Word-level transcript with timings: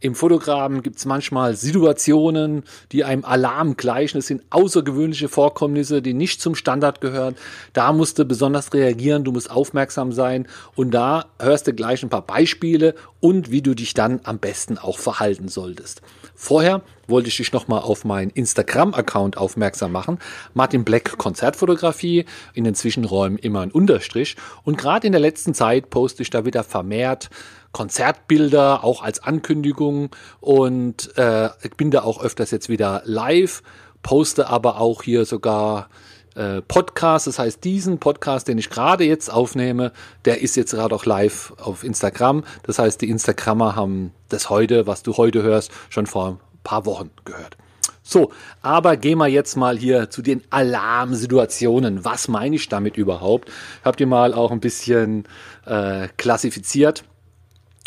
Im 0.00 0.14
Fotograben 0.14 0.82
gibt 0.82 0.98
es 0.98 1.06
manchmal 1.06 1.56
Situationen, 1.56 2.64
die 2.92 3.04
einem 3.04 3.24
Alarm 3.24 3.76
gleichen. 3.76 4.18
Es 4.18 4.26
sind 4.26 4.42
außergewöhnliche 4.50 5.28
Vorkommnisse, 5.28 6.02
die 6.02 6.12
nicht 6.12 6.40
zum 6.40 6.54
Standard 6.54 7.00
gehören. 7.00 7.34
Da 7.72 7.92
musst 7.92 8.18
du 8.18 8.24
besonders 8.24 8.74
reagieren, 8.74 9.24
du 9.24 9.32
musst 9.32 9.50
aufmerksam 9.50 10.12
sein 10.12 10.46
und 10.74 10.90
da 10.90 11.26
hörst 11.38 11.66
du 11.66 11.72
gleich 11.72 12.02
ein 12.02 12.10
paar 12.10 12.26
Beispiele 12.26 12.94
und 13.20 13.50
wie 13.50 13.62
du 13.62 13.74
dich 13.74 13.94
dann 13.94 14.20
am 14.24 14.38
besten 14.38 14.76
auch 14.76 14.98
verhalten 14.98 15.48
solltest. 15.48 16.02
Vorher 16.34 16.82
wollte 17.08 17.28
ich 17.28 17.36
dich 17.38 17.52
nochmal 17.52 17.80
auf 17.80 18.04
meinen 18.04 18.30
Instagram-Account 18.30 19.38
aufmerksam 19.38 19.92
machen. 19.92 20.18
Martin 20.52 20.84
Black 20.84 21.16
Konzertfotografie, 21.16 22.26
in 22.52 22.64
den 22.64 22.74
Zwischenräumen 22.74 23.38
immer 23.38 23.60
ein 23.60 23.70
Unterstrich. 23.70 24.36
Und 24.62 24.76
gerade 24.76 25.06
in 25.06 25.12
der 25.12 25.20
letzten 25.20 25.54
Zeit 25.54 25.88
poste 25.88 26.22
ich 26.22 26.30
da 26.30 26.44
wieder 26.44 26.62
vermehrt 26.62 27.30
Konzertbilder, 27.76 28.84
auch 28.84 29.02
als 29.02 29.22
Ankündigung. 29.22 30.08
Und 30.40 31.14
äh, 31.18 31.50
ich 31.62 31.76
bin 31.76 31.90
da 31.90 32.04
auch 32.04 32.22
öfters 32.22 32.50
jetzt 32.50 32.70
wieder 32.70 33.02
live, 33.04 33.62
poste 34.02 34.48
aber 34.48 34.80
auch 34.80 35.02
hier 35.02 35.26
sogar 35.26 35.90
äh, 36.36 36.62
Podcast. 36.62 37.26
Das 37.26 37.38
heißt, 37.38 37.62
diesen 37.62 37.98
Podcast, 37.98 38.48
den 38.48 38.56
ich 38.56 38.70
gerade 38.70 39.04
jetzt 39.04 39.30
aufnehme, 39.30 39.92
der 40.24 40.40
ist 40.40 40.56
jetzt 40.56 40.70
gerade 40.70 40.94
auch 40.94 41.04
live 41.04 41.52
auf 41.58 41.84
Instagram. 41.84 42.44
Das 42.62 42.78
heißt, 42.78 43.02
die 43.02 43.10
Instagrammer 43.10 43.76
haben 43.76 44.14
das 44.30 44.48
heute, 44.48 44.86
was 44.86 45.02
du 45.02 45.18
heute 45.18 45.42
hörst, 45.42 45.70
schon 45.90 46.06
vor 46.06 46.28
ein 46.28 46.38
paar 46.64 46.86
Wochen 46.86 47.10
gehört. 47.26 47.58
So, 48.02 48.32
aber 48.62 48.96
gehen 48.96 49.18
wir 49.18 49.26
jetzt 49.26 49.54
mal 49.54 49.76
hier 49.76 50.08
zu 50.08 50.22
den 50.22 50.40
Alarmsituationen. 50.48 52.06
Was 52.06 52.28
meine 52.28 52.56
ich 52.56 52.70
damit 52.70 52.96
überhaupt? 52.96 53.50
Habt 53.84 54.00
ihr 54.00 54.06
mal 54.06 54.32
auch 54.32 54.50
ein 54.50 54.60
bisschen 54.60 55.24
äh, 55.66 56.08
klassifiziert? 56.16 57.04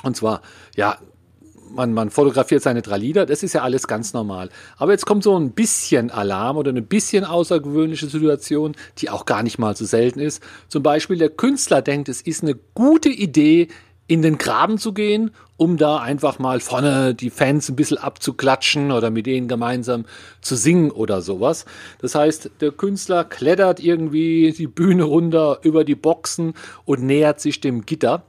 Und 0.03 0.15
zwar, 0.15 0.41
ja, 0.75 0.97
man, 1.71 1.93
man 1.93 2.09
fotografiert 2.09 2.63
seine 2.63 2.81
drei 2.81 2.97
Lieder, 2.97 3.25
das 3.25 3.43
ist 3.43 3.53
ja 3.53 3.61
alles 3.61 3.87
ganz 3.87 4.13
normal. 4.13 4.49
Aber 4.77 4.91
jetzt 4.91 5.05
kommt 5.05 5.23
so 5.23 5.37
ein 5.37 5.51
bisschen 5.51 6.09
Alarm 6.09 6.57
oder 6.57 6.69
eine 6.69 6.81
bisschen 6.81 7.25
außergewöhnliche 7.25 8.07
Situation, 8.07 8.75
die 8.97 9.09
auch 9.09 9.25
gar 9.25 9.43
nicht 9.43 9.59
mal 9.59 9.75
so 9.75 9.85
selten 9.85 10.19
ist. 10.19 10.41
Zum 10.67 10.83
Beispiel 10.83 11.17
der 11.17 11.29
Künstler 11.29 11.81
denkt, 11.81 12.09
es 12.09 12.21
ist 12.21 12.43
eine 12.43 12.55
gute 12.73 13.09
Idee, 13.09 13.67
in 14.09 14.23
den 14.23 14.39
Graben 14.39 14.79
zu 14.79 14.91
gehen, 14.91 15.29
um 15.55 15.77
da 15.77 15.97
einfach 15.97 16.39
mal 16.39 16.59
vorne 16.61 17.13
die 17.13 17.29
Fans 17.29 17.69
ein 17.69 17.75
bisschen 17.75 17.99
abzuklatschen 17.99 18.91
oder 18.91 19.11
mit 19.11 19.27
denen 19.27 19.47
gemeinsam 19.47 20.05
zu 20.41 20.55
singen 20.55 20.89
oder 20.89 21.21
sowas. 21.21 21.65
Das 21.99 22.15
heißt, 22.15 22.49
der 22.59 22.71
Künstler 22.71 23.23
klettert 23.23 23.79
irgendwie 23.79 24.51
die 24.51 24.65
Bühne 24.65 25.03
runter 25.03 25.59
über 25.61 25.83
die 25.83 25.93
Boxen 25.93 26.55
und 26.85 27.03
nähert 27.03 27.39
sich 27.39 27.61
dem 27.61 27.85
Gitter. 27.85 28.23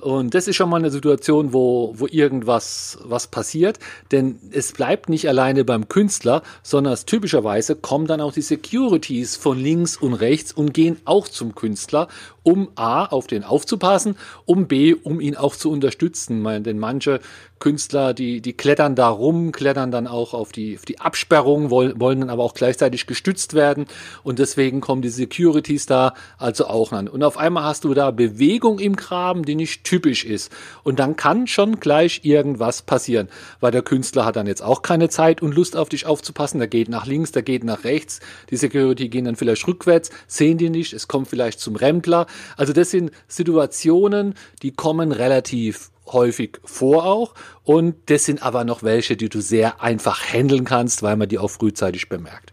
Und 0.00 0.34
das 0.34 0.46
ist 0.46 0.56
schon 0.56 0.70
mal 0.70 0.76
eine 0.76 0.90
Situation, 0.90 1.52
wo, 1.52 1.94
wo 1.96 2.06
irgendwas 2.06 2.98
was 3.02 3.26
passiert. 3.26 3.78
Denn 4.12 4.38
es 4.52 4.72
bleibt 4.72 5.08
nicht 5.08 5.28
alleine 5.28 5.64
beim 5.64 5.88
Künstler, 5.88 6.42
sondern 6.62 6.96
typischerweise 7.04 7.76
kommen 7.76 8.06
dann 8.06 8.20
auch 8.20 8.32
die 8.32 8.42
Securities 8.42 9.36
von 9.36 9.58
links 9.58 9.96
und 9.96 10.14
rechts 10.14 10.52
und 10.52 10.72
gehen 10.72 10.98
auch 11.04 11.28
zum 11.28 11.54
Künstler 11.54 12.08
um 12.48 12.70
A, 12.76 13.04
auf 13.04 13.26
den 13.26 13.44
aufzupassen, 13.44 14.16
um 14.46 14.68
B, 14.68 14.94
um 14.94 15.20
ihn 15.20 15.36
auch 15.36 15.54
zu 15.54 15.70
unterstützen. 15.70 16.42
Denn 16.64 16.78
manche 16.78 17.20
Künstler, 17.58 18.14
die, 18.14 18.40
die 18.40 18.54
klettern 18.54 18.94
da 18.94 19.08
rum, 19.08 19.52
klettern 19.52 19.90
dann 19.90 20.06
auch 20.06 20.32
auf 20.32 20.52
die, 20.52 20.76
auf 20.78 20.86
die 20.86 20.98
Absperrung, 20.98 21.68
wollen, 21.68 22.00
wollen 22.00 22.20
dann 22.20 22.30
aber 22.30 22.44
auch 22.44 22.54
gleichzeitig 22.54 23.06
gestützt 23.06 23.52
werden. 23.52 23.84
Und 24.22 24.38
deswegen 24.38 24.80
kommen 24.80 25.02
die 25.02 25.10
Securities 25.10 25.84
da 25.84 26.14
also 26.38 26.66
auch 26.68 26.92
an. 26.92 27.06
Und 27.08 27.22
auf 27.22 27.36
einmal 27.36 27.64
hast 27.64 27.84
du 27.84 27.92
da 27.92 28.10
Bewegung 28.12 28.78
im 28.78 28.96
Graben, 28.96 29.44
die 29.44 29.54
nicht 29.54 29.84
typisch 29.88 30.24
ist. 30.24 30.52
Und 30.82 30.98
dann 30.98 31.16
kann 31.16 31.46
schon 31.46 31.80
gleich 31.80 32.20
irgendwas 32.24 32.82
passieren. 32.82 33.28
Weil 33.60 33.72
der 33.72 33.82
Künstler 33.82 34.26
hat 34.26 34.36
dann 34.36 34.46
jetzt 34.46 34.62
auch 34.62 34.82
keine 34.82 35.08
Zeit 35.08 35.40
und 35.40 35.54
Lust 35.54 35.76
auf 35.76 35.88
dich 35.88 36.04
aufzupassen. 36.04 36.58
Der 36.58 36.68
geht 36.68 36.90
nach 36.90 37.06
links, 37.06 37.32
der 37.32 37.42
geht 37.42 37.64
nach 37.64 37.84
rechts. 37.84 38.20
Die 38.50 38.56
Security 38.56 39.08
gehen 39.08 39.24
dann 39.24 39.36
vielleicht 39.36 39.66
rückwärts, 39.66 40.10
sehen 40.26 40.58
die 40.58 40.68
nicht. 40.68 40.92
Es 40.92 41.08
kommt 41.08 41.28
vielleicht 41.28 41.60
zum 41.60 41.74
Rempler. 41.74 42.26
Also 42.56 42.74
das 42.74 42.90
sind 42.90 43.12
Situationen, 43.28 44.34
die 44.62 44.72
kommen 44.72 45.10
relativ 45.10 45.90
häufig 46.06 46.60
vor 46.64 47.04
auch. 47.06 47.34
Und 47.64 47.96
das 48.10 48.26
sind 48.26 48.42
aber 48.42 48.64
noch 48.64 48.82
welche, 48.82 49.16
die 49.16 49.30
du 49.30 49.40
sehr 49.40 49.82
einfach 49.82 50.22
handeln 50.22 50.64
kannst, 50.64 51.02
weil 51.02 51.16
man 51.16 51.28
die 51.28 51.38
auch 51.38 51.50
frühzeitig 51.50 52.10
bemerkt. 52.10 52.52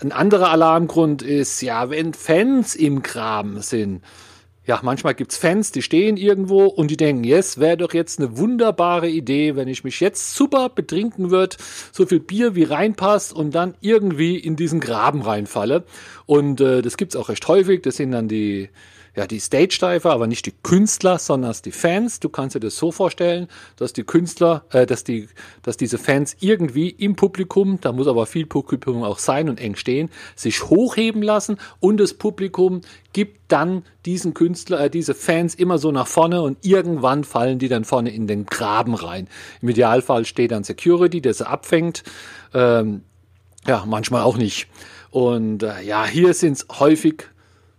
Ein 0.00 0.12
anderer 0.12 0.50
Alarmgrund 0.50 1.22
ist, 1.22 1.60
ja, 1.60 1.90
wenn 1.90 2.14
Fans 2.14 2.74
im 2.74 3.02
Graben 3.02 3.60
sind, 3.60 4.02
ja, 4.66 4.78
manchmal 4.82 5.14
gibt's 5.14 5.38
Fans, 5.38 5.72
die 5.72 5.82
stehen 5.82 6.16
irgendwo 6.16 6.66
und 6.66 6.90
die 6.90 6.96
denken, 6.96 7.24
yes, 7.24 7.58
wäre 7.58 7.78
doch 7.78 7.94
jetzt 7.94 8.18
eine 8.18 8.36
wunderbare 8.36 9.08
Idee, 9.08 9.56
wenn 9.56 9.68
ich 9.68 9.84
mich 9.84 10.00
jetzt 10.00 10.34
super 10.34 10.68
betrinken 10.68 11.30
würde, 11.30 11.56
so 11.92 12.04
viel 12.04 12.20
Bier 12.20 12.54
wie 12.54 12.64
reinpasst 12.64 13.32
und 13.32 13.54
dann 13.54 13.74
irgendwie 13.80 14.36
in 14.36 14.56
diesen 14.56 14.80
Graben 14.80 15.22
reinfalle. 15.22 15.84
Und 16.26 16.60
äh, 16.60 16.82
das 16.82 16.98
gibt's 16.98 17.16
auch 17.16 17.30
recht 17.30 17.48
häufig. 17.48 17.82
Das 17.82 17.96
sind 17.96 18.12
dann 18.12 18.28
die 18.28 18.68
ja, 19.16 19.26
die 19.26 19.40
Stage-Diver, 19.40 20.12
aber 20.12 20.26
nicht 20.26 20.46
die 20.46 20.54
Künstler, 20.62 21.18
sondern 21.18 21.54
die 21.64 21.72
Fans. 21.72 22.20
Du 22.20 22.28
kannst 22.28 22.54
dir 22.54 22.60
das 22.60 22.76
so 22.76 22.92
vorstellen, 22.92 23.48
dass 23.76 23.92
die 23.92 24.04
Künstler, 24.04 24.64
äh, 24.70 24.86
dass 24.86 25.04
die, 25.04 25.28
dass 25.62 25.76
diese 25.76 25.98
Fans 25.98 26.36
irgendwie 26.40 26.90
im 26.90 27.16
Publikum, 27.16 27.80
da 27.80 27.92
muss 27.92 28.06
aber 28.06 28.26
viel 28.26 28.46
Publikum 28.46 29.02
auch 29.02 29.18
sein 29.18 29.48
und 29.48 29.60
eng 29.60 29.76
stehen, 29.76 30.10
sich 30.36 30.64
hochheben 30.64 31.22
lassen 31.22 31.58
und 31.80 31.98
das 31.98 32.14
Publikum 32.14 32.82
gibt 33.12 33.40
dann 33.48 33.82
diesen 34.06 34.34
Künstler, 34.34 34.80
äh, 34.80 34.90
diese 34.90 35.14
Fans 35.14 35.54
immer 35.54 35.78
so 35.78 35.90
nach 35.90 36.06
vorne 36.06 36.42
und 36.42 36.64
irgendwann 36.64 37.24
fallen 37.24 37.58
die 37.58 37.68
dann 37.68 37.84
vorne 37.84 38.10
in 38.10 38.26
den 38.26 38.46
Graben 38.46 38.94
rein. 38.94 39.28
Im 39.60 39.68
Idealfall 39.68 40.24
steht 40.24 40.52
dann 40.52 40.64
Security, 40.64 41.20
der 41.20 41.34
sie 41.34 41.46
abfängt. 41.46 42.04
Ähm, 42.54 43.02
ja, 43.66 43.84
manchmal 43.86 44.22
auch 44.22 44.36
nicht. 44.36 44.68
Und 45.10 45.62
äh, 45.62 45.82
ja, 45.82 46.06
hier 46.06 46.34
sind 46.34 46.52
es 46.52 46.66
häufig 46.78 47.24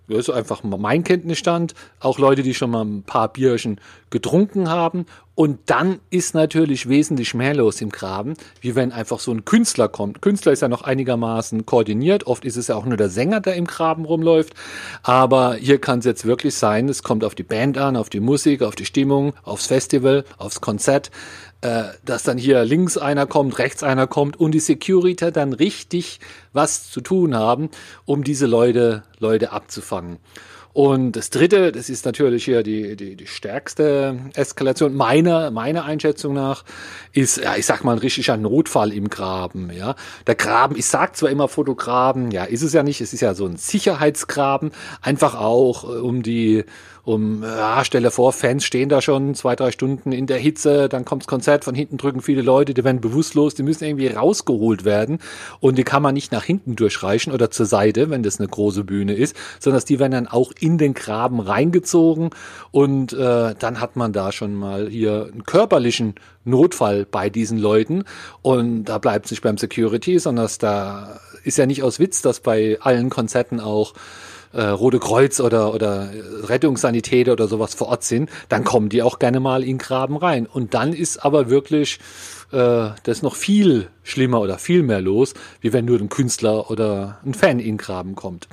das 0.08 0.28
ist 0.28 0.30
einfach 0.30 0.64
mein 0.64 1.04
Kenntnisstand. 1.04 1.74
Auch 2.00 2.20
Leute, 2.20 2.44
die 2.44 2.54
schon 2.54 2.72
mal 2.72 2.84
ein 2.84 3.04
paar 3.04 3.30
Bierchen 3.30 3.80
getrunken 4.10 4.70
haben. 4.70 5.06
Und 5.36 5.60
dann 5.68 6.00
ist 6.10 6.36
natürlich 6.36 6.90
wesentlich 6.90 7.34
mehr 7.34 7.56
los 7.56 7.82
im 7.82 7.90
Graben, 7.90 8.36
wie 8.60 8.76
wenn 8.76 8.92
einfach 8.92 9.20
so 9.20 9.32
ein 9.32 9.46
Künstler 9.46 9.88
kommt. 9.88 10.22
Künstler 10.22 10.52
ist 10.52 10.62
ja 10.62 10.68
noch 10.68 10.84
einigermaßen 10.84 11.66
koordiniert. 11.66 12.28
Oft 12.28 12.46
ist 12.46 12.58
es 12.58 12.68
ja 12.68 12.76
auch 12.76 12.86
nur 12.86 12.98
der 12.98 13.10
Sänger, 13.10 13.40
der 13.40 13.56
im 13.56 13.66
Graben 13.66 14.06
rumläuft. 14.06 14.54
Aber 15.02 15.56
hier 15.56 15.80
kann 15.80 16.00
es 16.00 16.06
jetzt 16.06 16.26
wirklich 16.26 16.56
sein, 16.56 16.90
es 16.90 17.02
kommt 17.02 17.24
auf 17.24 17.34
die 17.34 17.44
Band 17.44 17.78
an, 17.78 17.96
auf 17.96 18.10
die 18.10 18.20
Musik, 18.20 18.62
auf 18.62 18.76
die 18.76 18.86
Stimmung, 18.86 19.34
aufs 19.44 19.68
Festival, 19.68 20.26
aufs 20.38 20.62
Konzert 20.62 21.10
äh, 21.62 21.84
dass 22.04 22.24
dann 22.24 22.38
hier 22.38 22.66
links 22.66 22.98
einer 22.98 23.28
kommt, 23.28 23.60
rechts 23.60 23.84
einer 23.84 24.08
kommt 24.08 24.40
und 24.40 24.52
die 24.52 24.60
Security 24.60 25.32
dann 25.32 25.54
richtig 25.54 26.20
was 26.54 26.90
zu 26.90 27.02
tun 27.02 27.36
haben, 27.36 27.70
um 28.06 28.24
diese 28.24 28.48
Leute, 28.48 29.04
Leute 29.20 29.52
abzufangen. 29.52 30.18
Und 30.74 31.18
das 31.18 31.30
dritte, 31.30 31.74
das 31.74 31.90
ist 31.90 32.06
natürlich 32.06 32.46
hier 32.46 32.64
die, 32.64 32.96
die, 32.96 33.18
die 33.18 33.28
stärkste 33.28 34.18
Eskalation, 34.36 34.96
meiner, 34.96 35.52
meiner 35.52 35.84
Einschätzung 35.84 36.34
nach, 36.34 36.64
ist, 37.12 37.38
ja, 37.38 37.58
ich 37.58 37.66
sag 37.66 37.84
mal, 37.84 37.94
ein 37.94 37.98
richtiger 37.98 38.38
Notfall 38.38 38.94
im 38.94 39.10
Graben, 39.10 39.70
ja. 39.74 39.96
Der 40.28 40.36
Graben, 40.36 40.78
ich 40.78 40.86
sag 40.86 41.18
zwar 41.18 41.30
immer 41.30 41.50
Fotograben, 41.50 42.32
ja, 42.32 42.46
ist 42.46 42.62
es 42.62 42.72
ja 42.72 42.84
nicht, 42.84 43.02
es 43.02 43.12
ist 43.12 43.20
ja 43.20 43.34
so 43.34 43.46
ein 43.46 43.58
Sicherheitsgraben, 43.58 44.72
einfach 45.02 45.36
auch, 45.36 45.84
äh, 45.84 46.00
um 46.00 46.24
die, 46.24 46.64
um, 47.04 47.42
ja, 47.44 47.84
stelle 47.84 48.12
vor, 48.12 48.32
Fans 48.32 48.64
stehen 48.64 48.90
da 48.90 49.02
schon 49.02 49.34
zwei, 49.34 49.56
drei 49.56 49.72
Stunden 49.72 50.12
in 50.12 50.28
der 50.28 50.38
Hitze, 50.38 50.88
dann 50.88 51.06
kommt 51.06 51.24
das 51.24 51.28
Konzert, 51.28 51.64
von 51.64 51.74
hinten 51.74 51.98
drücken 51.98 52.22
viele 52.22 52.42
Leute, 52.42 52.74
die 52.74 52.84
werden 52.84 53.02
bewusstlos, 53.02 53.56
die 53.56 53.64
müssen 53.64 53.86
irgendwie 53.86 54.08
rausgeholt 54.08 54.86
werden 54.86 55.20
und 55.60 55.78
die 55.78 55.84
kann 55.84 56.04
man 56.04 56.14
nicht 56.14 56.32
nach 56.32 56.44
hinten 56.44 56.76
durchreichen 56.76 57.34
oder 57.34 57.50
zur 57.50 57.66
Seite, 57.66 58.10
wenn 58.10 58.24
das 58.24 58.40
eine 58.40 58.48
große 58.48 58.84
Bühne 58.84 59.14
ist, 59.14 59.36
sondern 59.60 59.84
die 59.88 60.00
werden 60.00 60.12
dann 60.12 60.28
auch 60.28 60.52
in 60.60 60.78
den 60.78 60.94
Graben 60.94 61.40
reingezogen 61.40 62.30
und 62.72 63.14
äh, 63.14 63.56
dann 63.58 63.80
hat 63.80 63.96
man 63.96 64.14
da 64.14 64.32
schon 64.32 64.54
mal 64.54 64.88
hier 64.88 65.30
einen 65.32 65.44
körperlichen 65.44 66.16
Notfall 66.44 67.06
bei 67.06 67.30
diesen 67.30 67.58
Leuten 67.58 68.04
und 68.42 68.86
da 68.86 68.98
bleibt 69.00 69.26
es 69.26 69.32
nicht 69.32 69.42
beim 69.42 69.58
Security, 69.58 70.20
sondern 70.20 70.50
da 70.60 71.20
ist 71.44 71.58
ja 71.58 71.66
nicht 71.66 71.84
aus 71.84 72.00
Witz, 72.00 72.22
dass 72.22 72.40
bei 72.40 72.78
allen 72.82 73.10
Konzerten 73.10 73.60
auch 73.60 73.94
äh, 74.54 74.64
Rote 74.64 75.00
Kreuz 75.00 75.40
oder, 75.40 75.74
oder 75.74 76.10
Rettungssanität 76.44 77.30
oder 77.30 77.48
sowas 77.48 77.74
vor 77.74 77.88
Ort 77.88 78.04
sind, 78.04 78.30
dann 78.50 78.64
kommen 78.64 78.90
die 78.90 79.04
auch 79.04 79.20
gerne 79.20 79.40
mal 79.40 79.64
in 79.64 79.78
Graben 79.78 80.18
rein. 80.18 80.46
Und 80.46 80.74
dann 80.74 80.94
ist 80.94 81.24
aber 81.24 81.50
wirklich 81.50 82.00
äh, 82.52 82.92
das 83.04 83.18
ist 83.18 83.24
noch 83.24 83.36
viel 83.36 83.88
schlimmer 84.04 84.42
oder 84.42 84.58
viel 84.58 84.84
mehr 84.84 85.02
los, 85.02 85.34
wie 85.62 85.74
wenn 85.74 85.86
nur 85.86 86.00
ein 86.00 86.10
Künstler 86.10 86.70
oder 86.70 87.20
ein 87.26 87.34
Fan 87.34 87.60
in 87.60 87.78
Graben 87.78 88.16
kommt. 88.16 88.48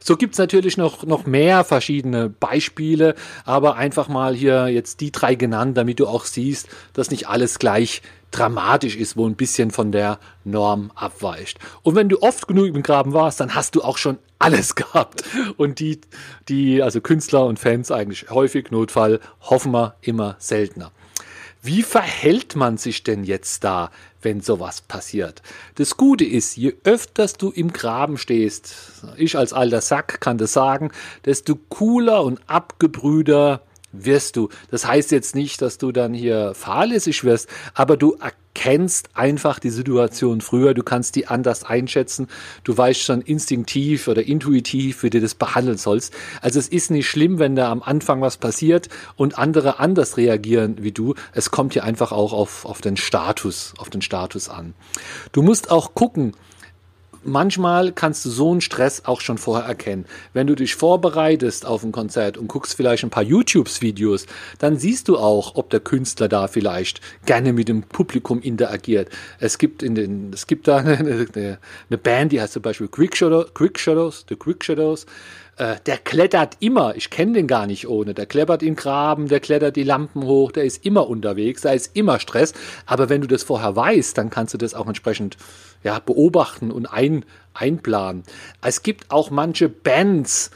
So 0.00 0.16
gibt's 0.16 0.38
natürlich 0.38 0.76
noch, 0.76 1.04
noch 1.04 1.24
mehr 1.24 1.64
verschiedene 1.64 2.28
Beispiele, 2.28 3.14
aber 3.44 3.76
einfach 3.76 4.08
mal 4.08 4.34
hier 4.34 4.68
jetzt 4.68 5.00
die 5.00 5.10
drei 5.10 5.34
genannt, 5.34 5.78
damit 5.78 5.98
du 5.98 6.06
auch 6.06 6.26
siehst, 6.26 6.68
dass 6.92 7.10
nicht 7.10 7.28
alles 7.28 7.58
gleich 7.58 8.02
dramatisch 8.30 8.96
ist, 8.96 9.16
wo 9.16 9.26
ein 9.26 9.36
bisschen 9.36 9.70
von 9.70 9.92
der 9.92 10.18
Norm 10.44 10.90
abweicht. 10.94 11.58
Und 11.82 11.94
wenn 11.94 12.08
du 12.08 12.20
oft 12.20 12.48
genug 12.48 12.66
im 12.66 12.82
Graben 12.82 13.12
warst, 13.12 13.40
dann 13.40 13.54
hast 13.54 13.76
du 13.76 13.82
auch 13.82 13.96
schon 13.96 14.18
alles 14.38 14.74
gehabt. 14.74 15.24
Und 15.56 15.78
die, 15.78 16.00
die, 16.48 16.82
also 16.82 17.00
Künstler 17.00 17.46
und 17.46 17.58
Fans 17.58 17.90
eigentlich 17.90 18.30
häufig, 18.30 18.70
Notfall, 18.70 19.20
hoffen 19.40 19.72
wir 19.72 19.94
immer 20.02 20.36
seltener. 20.38 20.90
Wie 21.66 21.82
verhält 21.82 22.56
man 22.56 22.76
sich 22.76 23.04
denn 23.04 23.24
jetzt 23.24 23.64
da, 23.64 23.90
wenn 24.20 24.42
sowas 24.42 24.82
passiert? 24.82 25.40
Das 25.76 25.96
Gute 25.96 26.26
ist, 26.26 26.58
je 26.58 26.74
öfter 26.84 27.26
du 27.38 27.50
im 27.50 27.72
Graben 27.72 28.18
stehst, 28.18 28.74
ich 29.16 29.38
als 29.38 29.54
alter 29.54 29.80
Sack 29.80 30.20
kann 30.20 30.36
das 30.36 30.52
sagen, 30.52 30.90
desto 31.24 31.56
cooler 31.70 32.22
und 32.22 32.38
abgebrüder 32.48 33.62
wirst 33.92 34.36
du. 34.36 34.50
Das 34.70 34.86
heißt 34.86 35.10
jetzt 35.10 35.34
nicht, 35.34 35.62
dass 35.62 35.78
du 35.78 35.90
dann 35.90 36.12
hier 36.12 36.52
fahrlässig 36.54 37.24
wirst, 37.24 37.48
aber 37.72 37.96
du 37.96 38.18
erkennst 38.54 39.10
einfach 39.14 39.58
die 39.58 39.70
Situation 39.70 40.40
früher, 40.40 40.74
du 40.74 40.82
kannst 40.82 41.16
die 41.16 41.26
anders 41.26 41.64
einschätzen, 41.64 42.28
du 42.62 42.76
weißt 42.76 43.00
schon 43.00 43.20
instinktiv 43.20 44.08
oder 44.08 44.22
intuitiv, 44.22 45.02
wie 45.02 45.10
du 45.10 45.20
das 45.20 45.34
behandeln 45.34 45.76
sollst. 45.76 46.14
Also 46.40 46.60
es 46.60 46.68
ist 46.68 46.90
nicht 46.90 47.08
schlimm, 47.08 47.38
wenn 47.38 47.56
da 47.56 47.70
am 47.70 47.82
Anfang 47.82 48.20
was 48.20 48.36
passiert 48.36 48.88
und 49.16 49.38
andere 49.38 49.80
anders 49.80 50.16
reagieren 50.16 50.76
wie 50.80 50.92
du. 50.92 51.14
Es 51.32 51.50
kommt 51.50 51.72
hier 51.72 51.84
einfach 51.84 52.12
auch 52.12 52.32
auf, 52.32 52.64
auf 52.64 52.80
den 52.80 52.96
Status, 52.96 53.74
auf 53.78 53.90
den 53.90 54.02
Status 54.02 54.48
an. 54.48 54.74
Du 55.32 55.42
musst 55.42 55.70
auch 55.70 55.94
gucken, 55.94 56.32
manchmal 57.24 57.92
kannst 57.92 58.24
du 58.24 58.30
so 58.30 58.50
einen 58.50 58.60
Stress 58.60 59.02
auch 59.04 59.20
schon 59.20 59.38
vorher 59.38 59.66
erkennen. 59.66 60.06
Wenn 60.32 60.46
du 60.46 60.54
dich 60.54 60.74
vorbereitest 60.74 61.66
auf 61.66 61.82
ein 61.84 61.92
Konzert 61.92 62.38
und 62.38 62.48
guckst 62.48 62.76
vielleicht 62.76 63.04
ein 63.04 63.10
paar 63.10 63.22
YouTube-Videos, 63.22 64.26
dann 64.58 64.78
siehst 64.78 65.08
du 65.08 65.18
auch, 65.18 65.56
ob 65.56 65.70
der 65.70 65.80
Künstler 65.80 66.28
da 66.28 66.48
vielleicht 66.48 67.00
gerne 67.26 67.52
mit 67.52 67.68
dem 67.68 67.82
Publikum 67.82 68.40
interagiert. 68.40 69.08
Es 69.38 69.58
gibt 69.58 69.82
in 69.82 69.94
den, 69.94 70.32
es 70.32 70.46
gibt 70.46 70.68
da 70.68 70.76
eine, 70.78 71.26
eine, 71.34 71.98
Band, 71.98 72.32
die 72.32 72.40
heißt 72.40 72.52
zum 72.52 72.62
Beispiel 72.62 72.88
Quick, 72.88 73.16
Shadow, 73.16 73.44
Quick 73.52 73.78
Shadows, 73.78 74.24
The 74.28 74.36
Quick 74.36 74.64
Shadows. 74.64 75.06
Äh, 75.56 75.76
der 75.86 75.98
klettert 75.98 76.56
immer, 76.60 76.96
ich 76.96 77.10
kenne 77.10 77.32
den 77.32 77.46
gar 77.46 77.66
nicht 77.66 77.86
ohne, 77.86 78.12
der 78.12 78.26
klettert 78.26 78.62
in 78.62 78.74
Graben, 78.74 79.28
der 79.28 79.38
klettert 79.38 79.76
die 79.76 79.84
Lampen 79.84 80.24
hoch, 80.24 80.50
der 80.50 80.64
ist 80.64 80.84
immer 80.84 81.08
unterwegs, 81.08 81.62
da 81.62 81.70
ist 81.70 81.94
immer 81.94 82.18
Stress. 82.18 82.54
Aber 82.86 83.08
wenn 83.08 83.20
du 83.20 83.28
das 83.28 83.44
vorher 83.44 83.76
weißt, 83.76 84.18
dann 84.18 84.30
kannst 84.30 84.54
du 84.54 84.58
das 84.58 84.74
auch 84.74 84.88
entsprechend 84.88 85.36
ja, 85.84 86.00
beobachten 86.00 86.72
und 86.72 86.86
ein, 86.86 87.24
einplanen. 87.52 88.24
Es 88.62 88.82
gibt 88.82 89.10
auch 89.10 89.30
manche 89.30 89.68
Bands, 89.68 90.50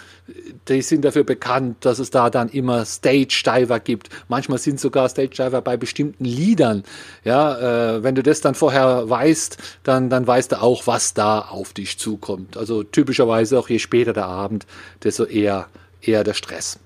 die 0.68 0.82
sind 0.82 1.04
dafür 1.04 1.24
bekannt, 1.24 1.84
dass 1.84 1.98
es 1.98 2.10
da 2.10 2.28
dann 2.30 2.48
immer 2.48 2.84
Stage 2.84 3.42
Diver 3.46 3.78
gibt. 3.80 4.08
Manchmal 4.28 4.58
sind 4.58 4.80
sogar 4.80 5.08
Stage 5.08 5.36
Diver 5.36 5.62
bei 5.62 5.76
bestimmten 5.76 6.24
Liedern. 6.24 6.82
Ja, 7.24 7.96
äh, 7.96 8.02
wenn 8.02 8.14
du 8.14 8.22
das 8.22 8.40
dann 8.40 8.54
vorher 8.54 9.08
weißt, 9.08 9.58
dann, 9.84 10.10
dann 10.10 10.26
weißt 10.26 10.52
du 10.52 10.62
auch, 10.62 10.86
was 10.86 11.14
da 11.14 11.40
auf 11.40 11.72
dich 11.72 11.98
zukommt. 11.98 12.56
Also 12.56 12.82
typischerweise 12.82 13.58
auch 13.58 13.68
je 13.68 13.78
später 13.78 14.12
der 14.12 14.26
Abend, 14.26 14.66
desto 15.04 15.24
eher, 15.24 15.68
eher 16.00 16.24
der 16.24 16.34
Stress. 16.34 16.78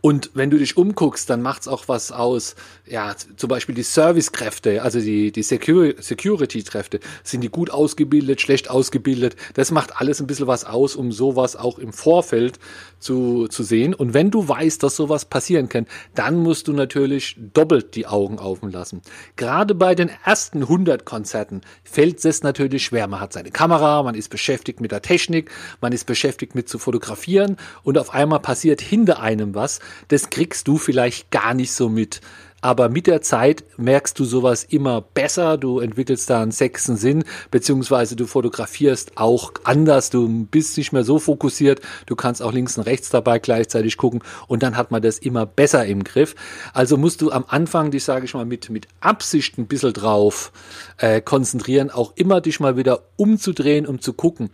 Und 0.00 0.30
wenn 0.34 0.50
du 0.50 0.58
dich 0.58 0.76
umguckst, 0.76 1.28
dann 1.28 1.42
macht 1.42 1.62
es 1.62 1.68
auch 1.68 1.88
was 1.88 2.12
aus. 2.12 2.54
Ja, 2.86 3.14
zum 3.36 3.48
Beispiel 3.48 3.74
die 3.74 3.82
Servicekräfte, 3.82 4.82
also 4.82 5.00
die, 5.00 5.32
die 5.32 5.42
Security-Kräfte, 5.42 7.00
sind 7.24 7.40
die 7.40 7.48
gut 7.48 7.70
ausgebildet, 7.70 8.40
schlecht 8.40 8.70
ausgebildet. 8.70 9.34
Das 9.54 9.72
macht 9.72 10.00
alles 10.00 10.20
ein 10.20 10.28
bisschen 10.28 10.46
was 10.46 10.64
aus, 10.64 10.94
um 10.94 11.10
sowas 11.10 11.56
auch 11.56 11.78
im 11.78 11.92
Vorfeld 11.92 12.60
zu, 13.00 13.48
zu 13.48 13.62
sehen. 13.64 13.92
Und 13.92 14.14
wenn 14.14 14.30
du 14.30 14.48
weißt, 14.48 14.82
dass 14.82 14.94
sowas 14.96 15.24
passieren 15.24 15.68
kann, 15.68 15.86
dann 16.14 16.36
musst 16.36 16.68
du 16.68 16.72
natürlich 16.72 17.36
doppelt 17.52 17.96
die 17.96 18.06
Augen 18.06 18.38
offen 18.38 18.70
lassen. 18.70 19.02
Gerade 19.36 19.74
bei 19.74 19.94
den 19.94 20.10
ersten 20.24 20.62
100 20.62 21.04
Konzerten 21.04 21.62
fällt 21.82 22.24
es 22.24 22.42
natürlich 22.42 22.84
schwer. 22.84 23.08
Man 23.08 23.20
hat 23.20 23.32
seine 23.32 23.50
Kamera, 23.50 24.02
man 24.02 24.14
ist 24.14 24.28
beschäftigt 24.28 24.80
mit 24.80 24.92
der 24.92 25.02
Technik, 25.02 25.50
man 25.80 25.92
ist 25.92 26.04
beschäftigt 26.04 26.54
mit 26.54 26.68
zu 26.68 26.78
fotografieren 26.78 27.56
und 27.82 27.98
auf 27.98 28.14
einmal 28.14 28.40
passiert 28.40 28.80
hinter 28.80 29.20
einem 29.20 29.54
was 29.54 29.80
das 30.08 30.30
kriegst 30.30 30.68
du 30.68 30.78
vielleicht 30.78 31.30
gar 31.30 31.54
nicht 31.54 31.72
so 31.72 31.88
mit. 31.88 32.20
Aber 32.60 32.88
mit 32.88 33.06
der 33.06 33.22
Zeit 33.22 33.62
merkst 33.76 34.18
du 34.18 34.24
sowas 34.24 34.64
immer 34.64 35.00
besser, 35.00 35.56
du 35.56 35.78
entwickelst 35.78 36.28
da 36.28 36.42
einen 36.42 36.50
sechsten 36.50 36.96
Sinn, 36.96 37.22
beziehungsweise 37.52 38.16
du 38.16 38.26
fotografierst 38.26 39.12
auch 39.16 39.52
anders, 39.62 40.10
du 40.10 40.46
bist 40.46 40.76
nicht 40.76 40.92
mehr 40.92 41.04
so 41.04 41.20
fokussiert, 41.20 41.80
du 42.06 42.16
kannst 42.16 42.42
auch 42.42 42.52
links 42.52 42.76
und 42.76 42.84
rechts 42.84 43.10
dabei 43.10 43.38
gleichzeitig 43.38 43.96
gucken 43.96 44.22
und 44.48 44.64
dann 44.64 44.76
hat 44.76 44.90
man 44.90 45.02
das 45.02 45.20
immer 45.20 45.46
besser 45.46 45.86
im 45.86 46.02
Griff. 46.02 46.34
Also 46.72 46.96
musst 46.96 47.20
du 47.20 47.30
am 47.30 47.44
Anfang 47.46 47.92
dich, 47.92 48.02
sage 48.02 48.24
ich 48.24 48.34
mal, 48.34 48.44
mit, 48.44 48.70
mit 48.70 48.88
Absicht 49.00 49.56
ein 49.56 49.68
bisschen 49.68 49.92
drauf 49.92 50.50
äh, 50.96 51.20
konzentrieren, 51.20 51.90
auch 51.90 52.12
immer 52.16 52.40
dich 52.40 52.58
mal 52.58 52.76
wieder 52.76 53.02
umzudrehen, 53.16 53.86
um 53.86 54.00
zu 54.00 54.12
gucken. 54.12 54.50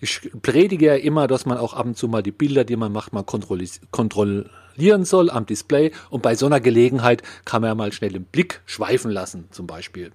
Ich 0.00 0.30
predige 0.40 0.86
ja 0.86 0.94
immer, 0.94 1.26
dass 1.26 1.44
man 1.44 1.58
auch 1.58 1.74
ab 1.74 1.84
und 1.84 1.98
zu 1.98 2.08
mal 2.08 2.22
die 2.22 2.32
Bilder, 2.32 2.64
die 2.64 2.76
man 2.76 2.92
macht, 2.92 3.12
mal 3.12 3.24
kontrolliert 3.24 3.80
lieren 4.76 5.04
soll 5.04 5.30
am 5.30 5.46
Display 5.46 5.92
und 6.10 6.22
bei 6.22 6.34
so 6.34 6.46
einer 6.46 6.60
Gelegenheit 6.60 7.22
kann 7.44 7.62
man 7.62 7.68
ja 7.70 7.74
mal 7.74 7.92
schnell 7.92 8.12
den 8.12 8.24
Blick 8.24 8.60
schweifen 8.66 9.10
lassen 9.10 9.48
zum 9.50 9.66
Beispiel. 9.66 10.12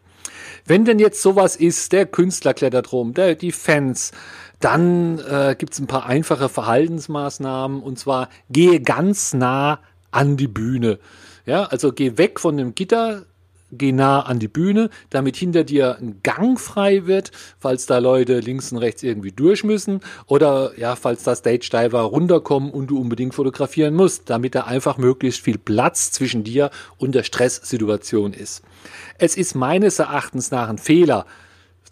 Wenn 0.66 0.86
denn 0.86 1.00
jetzt 1.00 1.22
sowas 1.22 1.56
ist, 1.56 1.94
der 1.94 2.06
Künstler 2.06 2.54
klettert 2.54 2.92
rum, 2.92 3.14
der, 3.14 3.36
die 3.36 3.52
Fans, 3.52 4.12
dann 4.60 5.20
äh, 5.20 5.56
gibt 5.58 5.74
es 5.74 5.80
ein 5.80 5.88
paar 5.88 6.06
einfache 6.06 6.50
Verhaltensmaßnahmen 6.50 7.82
und 7.82 8.00
zwar 8.00 8.30
gehe 8.50 8.82
ganz 8.82 9.34
nah 9.34 9.80
an 10.12 10.38
die 10.38 10.48
Bühne. 10.48 11.00
Ja, 11.46 11.64
also 11.64 11.94
geh 11.94 12.18
weg 12.18 12.40
von 12.40 12.58
dem 12.58 12.76
Gitter, 12.76 13.26
geh 13.72 13.92
nah 13.92 14.22
an 14.22 14.40
die 14.40 14.48
Bühne, 14.48 14.90
damit 15.10 15.36
hinter 15.36 15.64
dir 15.64 15.98
ein 15.98 16.20
Gang 16.24 16.60
frei 16.60 17.06
wird, 17.06 17.32
falls 17.60 17.86
da 17.86 17.98
Leute 17.98 18.40
links 18.40 18.72
und 18.72 18.78
rechts 18.78 19.04
irgendwie 19.04 19.32
durch 19.32 19.64
müssen 19.64 20.02
oder 20.26 20.72
ja, 20.78 20.96
falls 20.96 21.24
da 21.24 21.36
Stage 21.36 21.70
Diver 21.72 22.02
runterkommen 22.02 22.72
und 22.72 22.88
du 22.88 23.00
unbedingt 23.00 23.36
fotografieren 23.36 23.94
musst, 23.94 24.30
damit 24.30 24.56
da 24.56 24.62
einfach 24.62 24.98
möglichst 24.98 25.42
viel 25.42 25.58
Platz 25.58 26.12
zwischen 26.12 26.44
dir 26.44 26.70
und 26.98 27.16
der 27.16 27.24
Stresssituation 27.24 28.34
ist. 28.34 28.64
Es 29.18 29.36
ist 29.36 29.56
meines 29.56 30.00
Erachtens 30.00 30.52
nach 30.52 30.70
ein 30.70 30.78
Fehler, 30.78 31.26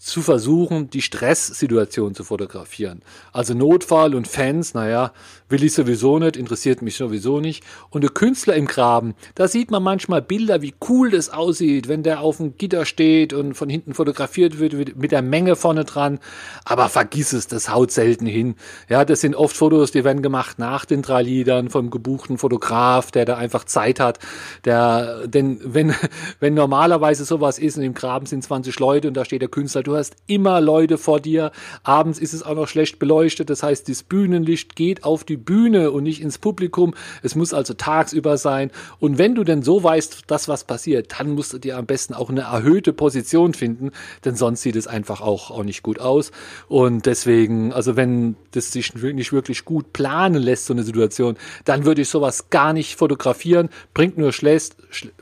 zu 0.05 0.21
versuchen, 0.21 0.91
die 0.91 1.01
Stresssituation 1.01 2.13
zu 2.13 2.23
fotografieren. 2.23 3.01
Also 3.33 3.55
Notfall 3.55 4.13
und 4.13 4.27
Fans, 4.27 4.75
naja, 4.75 5.11
will 5.49 5.63
ich 5.63 5.73
sowieso 5.73 6.19
nicht, 6.19 6.37
interessiert 6.37 6.83
mich 6.83 6.95
sowieso 6.95 7.39
nicht. 7.39 7.63
Und 7.89 8.03
der 8.03 8.11
Künstler 8.11 8.53
im 8.53 8.67
Graben, 8.67 9.15
da 9.33 9.47
sieht 9.47 9.71
man 9.71 9.81
manchmal 9.81 10.21
Bilder, 10.21 10.61
wie 10.61 10.75
cool 10.87 11.09
das 11.09 11.29
aussieht, 11.29 11.87
wenn 11.87 12.03
der 12.03 12.19
auf 12.19 12.37
dem 12.37 12.55
Gitter 12.55 12.85
steht 12.85 13.33
und 13.33 13.55
von 13.55 13.67
hinten 13.67 13.95
fotografiert 13.95 14.59
wird 14.59 14.95
mit 14.95 15.11
der 15.11 15.23
Menge 15.23 15.55
vorne 15.55 15.85
dran. 15.85 16.19
Aber 16.65 16.87
vergiss 16.87 17.33
es, 17.33 17.47
das 17.47 17.73
haut 17.73 17.91
selten 17.91 18.27
hin. 18.27 18.57
Ja, 18.89 19.05
das 19.05 19.21
sind 19.21 19.33
oft 19.33 19.57
Fotos, 19.57 19.91
die 19.91 20.03
werden 20.03 20.21
gemacht 20.21 20.59
nach 20.59 20.85
den 20.85 21.01
drei 21.01 21.23
Liedern 21.23 21.71
vom 21.71 21.89
gebuchten 21.89 22.37
Fotograf, 22.37 23.09
der 23.09 23.25
da 23.25 23.37
einfach 23.37 23.63
Zeit 23.63 23.99
hat. 23.99 24.19
Der, 24.65 25.27
denn 25.27 25.59
wenn, 25.63 25.95
wenn 26.39 26.53
normalerweise 26.53 27.25
sowas 27.25 27.57
ist 27.57 27.75
und 27.77 27.83
im 27.83 27.95
Graben 27.95 28.27
sind 28.27 28.43
20 28.43 28.79
Leute 28.79 29.07
und 29.07 29.15
da 29.15 29.25
steht 29.25 29.41
der 29.41 29.49
Künstler, 29.49 29.81
du 29.81 29.94
hast 29.95 30.15
immer 30.27 30.61
Leute 30.61 30.97
vor 30.97 31.19
dir. 31.19 31.51
Abends 31.83 32.19
ist 32.19 32.33
es 32.33 32.43
auch 32.43 32.55
noch 32.55 32.67
schlecht 32.67 32.99
beleuchtet. 32.99 33.49
Das 33.49 33.63
heißt, 33.63 33.89
das 33.89 34.03
Bühnenlicht 34.03 34.75
geht 34.75 35.03
auf 35.03 35.23
die 35.23 35.37
Bühne 35.37 35.91
und 35.91 36.03
nicht 36.03 36.21
ins 36.21 36.37
Publikum. 36.37 36.93
Es 37.23 37.35
muss 37.35 37.53
also 37.53 37.73
tagsüber 37.73 38.37
sein. 38.37 38.71
Und 38.99 39.17
wenn 39.17 39.35
du 39.35 39.43
denn 39.43 39.63
so 39.63 39.83
weißt, 39.83 40.23
dass 40.27 40.47
was 40.47 40.63
passiert, 40.63 41.15
dann 41.17 41.31
musst 41.31 41.53
du 41.53 41.57
dir 41.57 41.77
am 41.77 41.85
besten 41.85 42.13
auch 42.13 42.29
eine 42.29 42.41
erhöhte 42.41 42.93
Position 42.93 43.53
finden, 43.53 43.91
denn 44.23 44.35
sonst 44.35 44.61
sieht 44.61 44.75
es 44.75 44.87
einfach 44.87 45.21
auch, 45.21 45.51
auch 45.51 45.63
nicht 45.63 45.83
gut 45.83 45.99
aus. 45.99 46.31
Und 46.67 47.05
deswegen, 47.05 47.73
also 47.73 47.95
wenn 47.95 48.35
das 48.51 48.71
sich 48.71 48.93
nicht 48.93 49.33
wirklich 49.33 49.65
gut 49.65 49.93
planen 49.93 50.41
lässt, 50.41 50.65
so 50.65 50.73
eine 50.73 50.83
Situation, 50.83 51.37
dann 51.65 51.85
würde 51.85 52.01
ich 52.01 52.09
sowas 52.09 52.49
gar 52.49 52.73
nicht 52.73 52.95
fotografieren. 52.95 53.69
Bringt 53.93 54.17
nur 54.17 54.31
Stress, 54.31 54.71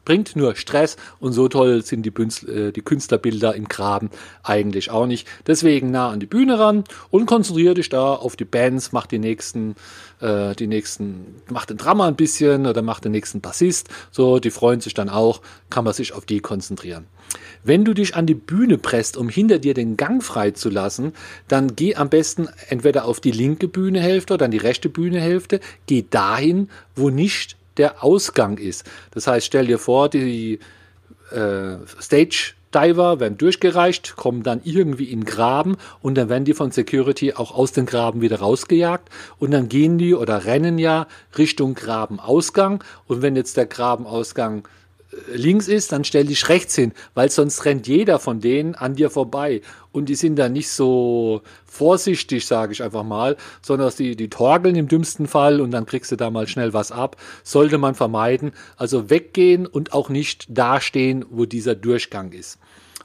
bringt 0.06 0.36
nur 0.36 0.56
Stress 0.56 0.98
und 1.20 1.34
so 1.34 1.48
toll 1.48 1.84
sind 1.84 2.04
die, 2.04 2.12
Bünstler, 2.12 2.68
äh, 2.68 2.72
die 2.72 2.82
Künstlerbilder 2.82 3.56
im 3.56 3.68
Graben 3.68 4.10
eigentlich 4.44 4.63
auch 4.90 5.06
nicht. 5.06 5.28
Deswegen 5.48 5.92
nah 5.92 6.10
an 6.10 6.20
die 6.20 6.26
Bühne 6.26 6.60
ran 6.60 6.84
und 7.10 7.26
konzentriere 7.26 7.74
dich 7.74 7.90
da 7.90 8.14
auf 8.14 8.36
die 8.36 8.46
Bands, 8.46 8.92
mach 8.92 9.08
die 9.08 9.20
nächsten, 9.20 9.76
äh, 10.22 10.56
die 10.56 10.68
nächsten, 10.68 11.36
mach 11.50 11.66
den 11.66 11.78
Drummer 11.78 12.06
ein 12.06 12.16
bisschen 12.16 12.66
oder 12.66 12.82
mach 12.82 13.00
den 13.00 13.12
nächsten 13.12 13.42
Bassist. 13.42 13.90
So, 14.12 14.40
die 14.40 14.52
freuen 14.52 14.82
sich 14.82 14.94
dann 14.94 15.10
auch, 15.10 15.42
kann 15.70 15.84
man 15.84 15.94
sich 15.94 16.14
auf 16.14 16.26
die 16.26 16.40
konzentrieren. 16.40 17.08
Wenn 17.64 17.86
du 17.86 17.94
dich 17.94 18.16
an 18.16 18.26
die 18.26 18.36
Bühne 18.36 18.78
presst, 18.78 19.18
um 19.18 19.30
hinter 19.30 19.60
dir 19.60 19.74
den 19.74 19.98
Gang 19.98 20.24
frei 20.24 20.52
zu 20.52 20.70
lassen, 20.70 21.14
dann 21.48 21.76
geh 21.76 21.96
am 21.96 22.10
besten 22.10 22.50
entweder 22.70 23.06
auf 23.06 23.20
die 23.20 23.32
linke 23.32 23.68
Bühnehälfte 23.68 24.34
oder 24.34 24.46
an 24.46 24.52
die 24.52 24.58
rechte 24.58 24.90
Bühnehälfte. 24.90 25.60
Geh 25.88 26.06
dahin, 26.10 26.70
wo 26.96 27.10
nicht 27.10 27.58
der 27.78 28.04
Ausgang 28.04 28.58
ist. 28.58 28.86
Das 29.12 29.28
heißt, 29.28 29.46
stell 29.46 29.68
dir 29.68 29.80
vor, 29.80 30.10
die 30.10 30.60
äh, 31.32 31.78
Stage 32.00 32.54
Diver 32.74 33.20
werden 33.20 33.38
durchgereicht, 33.38 34.16
kommen 34.16 34.44
dann 34.44 34.62
irgendwie 34.64 35.12
in 35.12 35.26
Graben 35.26 35.78
und 36.02 36.16
dann 36.16 36.30
werden 36.30 36.46
die 36.46 36.54
von 36.54 36.72
Security 36.72 37.34
auch 37.34 37.54
aus 37.54 37.72
den 37.72 37.86
Graben 37.86 38.22
wieder 38.22 38.40
rausgejagt 38.40 39.10
und 39.40 39.52
dann 39.52 39.70
gehen 39.70 39.98
die 39.98 40.16
oder 40.16 40.46
rennen 40.46 40.78
ja 40.80 41.08
Richtung 41.38 41.74
Grabenausgang 41.76 42.84
und 43.08 43.22
wenn 43.22 43.36
jetzt 43.36 43.58
der 43.58 43.66
Grabenausgang 43.66 44.68
links 45.34 45.68
ist, 45.68 45.92
dann 45.92 46.04
stell 46.04 46.26
dich 46.26 46.50
rechts 46.50 46.76
hin, 46.76 46.94
weil 47.14 47.30
sonst 47.30 47.66
rennt 47.66 47.88
jeder 47.88 48.20
von 48.20 48.40
denen 48.40 48.76
an 48.76 48.96
dir 48.96 49.10
vorbei. 49.10 49.62
Und 49.92 50.10
die 50.10 50.16
sind 50.16 50.38
da 50.38 50.50
nicht 50.50 50.70
so 50.70 51.42
vorsichtig, 51.66 52.48
sage 52.48 52.74
ich 52.74 52.82
einfach 52.82 53.04
mal, 53.04 53.38
sondern 53.62 53.92
die, 53.98 54.16
die 54.16 54.30
torgeln 54.30 54.76
im 54.76 54.88
dümmsten 54.88 55.28
Fall 55.28 55.62
und 55.62 55.72
dann 55.72 55.86
kriegst 55.86 56.12
du 56.12 56.16
da 56.16 56.32
mal 56.32 56.48
schnell 56.48 56.74
was 56.74 56.92
ab. 56.92 57.18
Sollte 57.44 57.78
man 57.78 57.96
vermeiden. 57.96 58.52
Also 58.78 59.10
weggehen 59.10 59.68
und 59.68 59.94
auch 59.94 60.10
nicht 60.10 60.46
dastehen, 60.50 61.26
wo 61.30 61.46
dieser 61.46 61.76
Durchgang 61.76 62.32
ist 62.32 62.60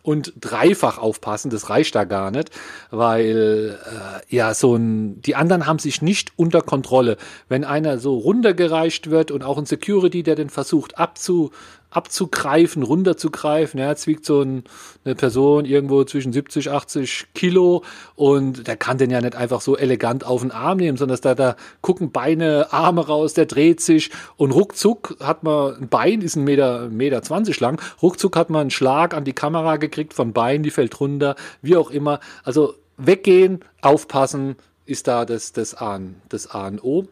und 0.08 0.32
dreifach 0.40 0.96
aufpassen, 0.96 1.50
das 1.50 1.68
reicht 1.68 1.94
da 1.94 2.04
gar 2.04 2.30
nicht, 2.30 2.50
weil 2.90 3.78
äh, 3.84 4.34
ja 4.34 4.54
so 4.54 4.74
ein, 4.74 5.20
die 5.20 5.36
anderen 5.36 5.66
haben 5.66 5.78
sich 5.78 6.00
nicht 6.00 6.32
unter 6.36 6.62
Kontrolle. 6.62 7.18
Wenn 7.50 7.62
einer 7.62 7.98
so 7.98 8.16
runtergereicht 8.16 9.10
wird 9.10 9.30
und 9.30 9.44
auch 9.44 9.58
ein 9.58 9.66
Security, 9.66 10.22
der 10.22 10.34
den 10.34 10.48
versucht 10.48 10.96
abzu, 10.96 11.50
abzugreifen, 11.90 12.82
runterzugreifen. 12.82 13.80
Ja, 13.80 13.88
jetzt 13.88 14.06
wiegt 14.06 14.24
so 14.24 14.42
ein, 14.42 14.64
eine 15.04 15.14
Person 15.14 15.64
irgendwo 15.64 16.04
zwischen 16.04 16.32
70, 16.32 16.70
80 16.70 17.28
Kilo 17.34 17.82
und 18.14 18.66
der 18.66 18.76
kann 18.76 18.98
den 18.98 19.10
ja 19.10 19.20
nicht 19.20 19.36
einfach 19.36 19.60
so 19.60 19.76
elegant 19.76 20.24
auf 20.24 20.42
den 20.42 20.50
Arm 20.50 20.78
nehmen, 20.78 20.98
sondern 20.98 21.18
da, 21.22 21.34
da 21.34 21.56
gucken 21.80 22.12
Beine, 22.12 22.72
Arme 22.72 23.06
raus, 23.06 23.34
der 23.34 23.46
dreht 23.46 23.80
sich 23.80 24.10
und 24.36 24.52
ruckzuck 24.52 25.16
hat 25.20 25.42
man 25.42 25.76
ein 25.76 25.88
Bein, 25.88 26.20
ist 26.20 26.36
ein 26.36 26.44
Meter, 26.44 26.88
Meter 26.88 27.22
20 27.22 27.58
lang, 27.60 27.80
ruckzuck 28.02 28.36
hat 28.36 28.50
man 28.50 28.62
einen 28.62 28.70
Schlag 28.70 29.14
an 29.14 29.24
die 29.24 29.32
Kamera 29.32 29.76
gekriegt 29.76 30.12
von 30.12 30.32
Bein, 30.32 30.62
die 30.62 30.70
fällt 30.70 31.00
runter, 31.00 31.36
wie 31.62 31.76
auch 31.76 31.90
immer. 31.90 32.20
Also 32.44 32.74
weggehen, 32.98 33.64
aufpassen, 33.80 34.56
ist 34.84 35.06
da 35.06 35.24
das, 35.24 35.52
das, 35.52 35.74
A, 35.74 36.00
das 36.28 36.50
A 36.50 36.66
und 36.66 36.82
O. 36.82 37.08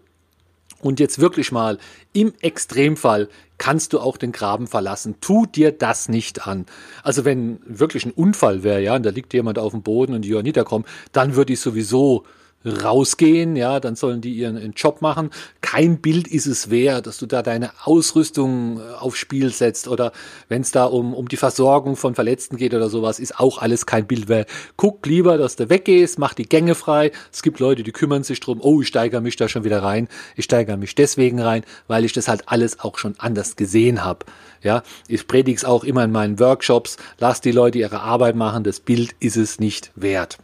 Und 0.87 1.01
jetzt 1.01 1.19
wirklich 1.19 1.51
mal, 1.51 1.79
im 2.13 2.33
Extremfall 2.43 3.29
kannst 3.59 3.93
du 3.93 3.99
auch 3.99 4.17
den 4.17 4.31
Graben 4.31 4.69
verlassen. 4.69 5.17
Tu 5.21 5.45
dir 5.45 5.73
das 5.73 6.09
nicht 6.09 6.47
an. 6.47 6.65
Also 7.03 7.25
wenn 7.25 7.59
wirklich 7.67 8.07
ein 8.07 8.13
Unfall 8.13 8.63
wäre, 8.63 8.81
ja, 8.81 8.95
und 8.95 9.05
da 9.05 9.11
liegt 9.11 9.35
jemand 9.35 9.59
auf 9.59 9.73
dem 9.73 9.83
Boden 9.83 10.15
und 10.15 10.23
die 10.23 10.29
Johanniter 10.29 10.63
kommen, 10.63 10.85
dann 11.11 11.35
würde 11.35 11.55
ich 11.55 11.59
sowieso 11.59 12.23
rausgehen, 12.67 13.57
ja, 13.57 13.81
dann 13.81 13.97
sollen 13.97 14.21
die 14.21 14.35
ihren, 14.35 14.57
ihren 14.57 14.73
Job 14.73 15.01
machen. 15.03 15.31
Kein 15.61 15.99
Bild 15.99 16.27
ist 16.29 16.47
es 16.47 16.71
wert, 16.71 17.07
dass 17.07 17.19
du 17.19 17.27
da 17.27 17.43
deine 17.43 17.71
Ausrüstung 17.85 18.81
äh, 18.81 18.95
aufs 18.99 19.19
Spiel 19.19 19.51
setzt 19.51 19.89
oder 19.89 20.13
wenn 20.49 20.63
es 20.63 20.73
da 20.73 20.85
um, 20.85 21.15
um 21.15 21.29
die 21.29 21.37
Versorgung 21.37 21.97
von 21.97 22.15
Verletzten 22.15 22.57
geht 22.57 22.75
oder 22.75 22.89
sowas, 22.89 23.19
ist 23.19 23.39
auch 23.39 23.59
alles 23.59 23.87
kein 23.87 24.07
Bild 24.07 24.29
wert. 24.29 24.49
Guck 24.77 25.07
lieber, 25.07 25.39
dass 25.39 25.57
du 25.57 25.71
weggehst, 25.71 26.19
mach 26.19 26.35
die 26.35 26.49
Gänge 26.49 26.75
frei. 26.75 27.13
Es 27.33 27.43
gibt 27.43 27.61
Leute, 27.61 27.83
die 27.83 27.93
kümmern 27.93 28.25
sich 28.25 28.41
drum, 28.41 28.61
oh, 28.61 28.83
ich 28.83 28.89
steigere 28.89 29.21
mich 29.21 29.37
da 29.37 29.49
schon 29.49 29.65
wieder 29.65 29.83
rein. 29.83 30.09
Ich 30.35 30.45
steigere 30.45 30.77
mich 30.77 30.95
deswegen 30.95 31.41
rein, 31.41 31.65
weil 31.87 32.05
ich 32.05 32.13
das 32.13 32.29
halt 32.29 32.45
alles 32.47 32.81
auch 32.81 32.99
schon 32.99 33.15
anders 33.19 33.57
gesehen 33.57 34.05
habe. 34.05 34.27
Ja, 34.63 34.83
ich 35.07 35.29
predige 35.29 35.57
es 35.57 35.65
auch 35.65 35.85
immer 35.85 36.05
in 36.05 36.13
meinen 36.13 36.41
Workshops. 36.41 36.97
Lass 37.19 37.41
die 37.41 37.53
Leute 37.53 37.79
ihre 37.79 38.01
Arbeit 38.01 38.35
machen. 38.35 38.65
Das 38.65 38.81
Bild 38.81 39.15
ist 39.21 39.37
es 39.37 39.61
nicht 39.61 39.93
wert. 39.95 40.39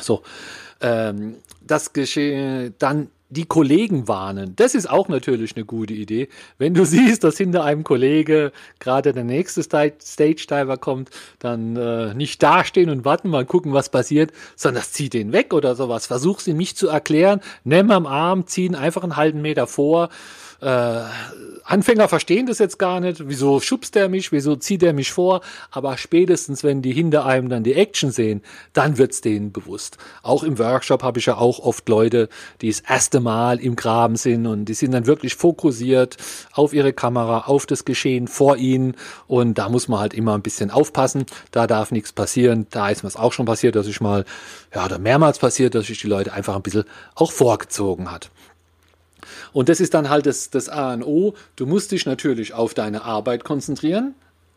So, 0.00 0.22
ähm, 0.80 1.36
das 1.60 1.92
Geschehen, 1.92 2.74
dann 2.78 3.08
die 3.28 3.44
Kollegen 3.44 4.06
warnen. 4.06 4.54
Das 4.56 4.74
ist 4.74 4.88
auch 4.88 5.08
natürlich 5.08 5.56
eine 5.56 5.64
gute 5.64 5.94
Idee. 5.94 6.28
Wenn 6.58 6.74
du 6.74 6.84
siehst, 6.86 7.24
dass 7.24 7.36
hinter 7.36 7.64
einem 7.64 7.82
Kollege 7.84 8.52
gerade 8.78 9.12
der 9.12 9.24
nächste 9.24 9.62
Stage 9.62 9.96
Diver 10.06 10.76
kommt, 10.76 11.10
dann 11.38 11.76
äh, 11.76 12.14
nicht 12.14 12.42
dastehen 12.42 12.90
und 12.90 13.04
warten, 13.04 13.28
mal 13.28 13.44
gucken, 13.44 13.72
was 13.72 13.88
passiert, 13.88 14.32
sondern 14.54 14.82
das 14.82 14.92
zieht 14.92 15.14
den 15.14 15.32
weg 15.32 15.52
oder 15.52 15.74
sowas. 15.74 16.06
Versuch 16.06 16.46
ihn 16.46 16.56
nicht 16.56 16.78
zu 16.78 16.88
erklären, 16.88 17.40
nimm 17.64 17.90
am 17.90 18.06
Arm, 18.06 18.46
zieh 18.46 18.66
ihn 18.66 18.74
einfach 18.74 19.02
einen 19.02 19.16
halben 19.16 19.42
Meter 19.42 19.66
vor 19.66 20.08
äh, 20.60 21.00
Anfänger 21.64 22.08
verstehen 22.08 22.46
das 22.46 22.60
jetzt 22.60 22.78
gar 22.78 23.00
nicht. 23.00 23.28
Wieso 23.28 23.60
schubst 23.60 23.96
der 23.96 24.08
mich? 24.08 24.30
Wieso 24.30 24.54
zieht 24.54 24.82
er 24.82 24.92
mich 24.92 25.10
vor? 25.10 25.40
Aber 25.70 25.98
spätestens, 25.98 26.62
wenn 26.62 26.80
die 26.80 26.92
hinter 26.92 27.26
einem 27.26 27.48
dann 27.48 27.64
die 27.64 27.74
Action 27.74 28.12
sehen, 28.12 28.42
dann 28.72 28.98
wird's 28.98 29.20
denen 29.20 29.50
bewusst. 29.50 29.98
Auch 30.22 30.44
im 30.44 30.58
Workshop 30.58 31.02
habe 31.02 31.18
ich 31.18 31.26
ja 31.26 31.36
auch 31.36 31.58
oft 31.58 31.88
Leute, 31.88 32.28
die 32.60 32.70
das 32.70 32.80
erste 32.80 33.18
Mal 33.20 33.58
im 33.58 33.74
Graben 33.74 34.16
sind 34.16 34.46
und 34.46 34.66
die 34.66 34.74
sind 34.74 34.92
dann 34.92 35.06
wirklich 35.06 35.34
fokussiert 35.34 36.16
auf 36.52 36.72
ihre 36.72 36.92
Kamera, 36.92 37.46
auf 37.46 37.66
das 37.66 37.84
Geschehen 37.84 38.28
vor 38.28 38.56
ihnen. 38.56 38.94
Und 39.26 39.58
da 39.58 39.68
muss 39.68 39.88
man 39.88 39.98
halt 39.98 40.14
immer 40.14 40.34
ein 40.34 40.42
bisschen 40.42 40.70
aufpassen. 40.70 41.26
Da 41.50 41.66
darf 41.66 41.90
nichts 41.90 42.12
passieren. 42.12 42.66
Da 42.70 42.90
ist 42.90 43.02
mir 43.02 43.08
es 43.08 43.16
auch 43.16 43.32
schon 43.32 43.46
passiert, 43.46 43.74
dass 43.74 43.88
ich 43.88 44.00
mal, 44.00 44.24
ja, 44.72 44.84
oder 44.84 44.98
mehrmals 44.98 45.40
passiert, 45.40 45.74
dass 45.74 45.86
sich 45.86 46.00
die 46.00 46.06
Leute 46.06 46.32
einfach 46.32 46.54
ein 46.54 46.62
bisschen 46.62 46.84
auch 47.16 47.32
vorgezogen 47.32 48.10
hat. 48.10 48.30
Und 49.52 49.68
das 49.68 49.80
ist 49.80 49.94
dann 49.94 50.10
halt 50.10 50.26
das, 50.26 50.50
das 50.50 50.68
A 50.68 50.94
und 50.94 51.02
O. 51.02 51.34
Du 51.56 51.66
musst 51.66 51.92
dich 51.92 52.06
natürlich 52.06 52.54
auf 52.54 52.74
deine 52.74 53.04
Arbeit 53.04 53.44
konzentrieren 53.44 54.14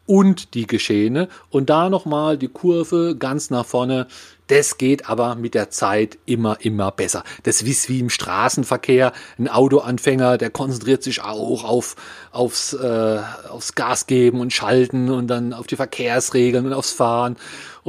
und 0.09 0.55
die 0.55 0.65
Geschehene 0.65 1.27
und 1.51 1.69
da 1.69 1.87
nochmal 1.87 2.35
die 2.35 2.47
Kurve 2.47 3.15
ganz 3.15 3.51
nach 3.51 3.65
vorne. 3.65 4.07
Das 4.47 4.79
geht 4.79 5.07
aber 5.07 5.35
mit 5.35 5.53
der 5.53 5.69
Zeit 5.69 6.17
immer, 6.25 6.57
immer 6.61 6.89
besser. 6.89 7.23
Das 7.43 7.61
ist 7.61 7.87
wie 7.89 7.99
im 7.99 8.09
Straßenverkehr. 8.09 9.13
Ein 9.37 9.47
Autoanfänger, 9.47 10.39
der 10.39 10.49
konzentriert 10.49 11.03
sich 11.03 11.21
auch 11.21 11.63
auf, 11.63 11.95
aufs, 12.31 12.73
äh, 12.73 13.19
aufs 13.49 13.75
Gas 13.75 14.07
geben 14.07 14.39
und 14.39 14.51
schalten 14.51 15.11
und 15.11 15.27
dann 15.27 15.53
auf 15.53 15.67
die 15.67 15.75
Verkehrsregeln 15.75 16.65
und 16.65 16.73
aufs 16.73 16.91
Fahren. 16.91 17.37